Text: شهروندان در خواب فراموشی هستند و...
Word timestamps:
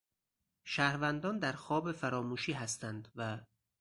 شهروندان 0.67 1.39
در 1.39 1.51
خواب 1.51 1.91
فراموشی 1.91 2.53
هستند 2.53 3.07
و... 3.15 3.37